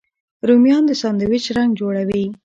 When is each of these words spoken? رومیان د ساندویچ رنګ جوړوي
رومیان 0.47 0.83
د 0.87 0.91
ساندویچ 1.01 1.45
رنګ 1.57 1.71
جوړوي 1.79 2.23